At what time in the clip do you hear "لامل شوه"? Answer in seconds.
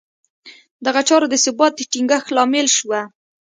2.35-3.01